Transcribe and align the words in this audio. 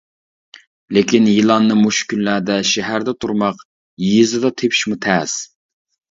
لېكىن، 0.95 1.25
يىلاننى 1.31 1.75
مۇشۇ 1.81 2.07
كۈنلەردە 2.13 2.55
شەھەردە 2.69 3.13
تۇرماق 3.25 3.61
يېزىدا 4.05 4.51
تېپىشمۇ 4.63 4.99
تەس. 5.07 5.37